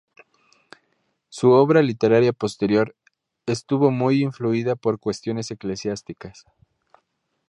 Su 1.29 1.51
obra 1.51 1.83
literaria 1.83 2.33
posterior 2.33 2.95
estuvo 3.45 3.91
muy 3.91 4.23
influida 4.23 4.75
por 4.75 4.99
cuestiones 4.99 5.51
eclesiásticas. 5.51 6.45